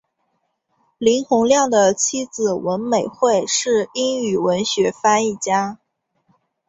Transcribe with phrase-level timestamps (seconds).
[0.97, 5.77] 林洪亮的妻子文美惠是英语文学翻译家。